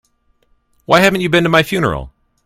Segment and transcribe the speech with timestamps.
[0.85, 2.11] Why haven't you been to my funeral?